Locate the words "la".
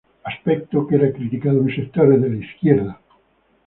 2.31-2.43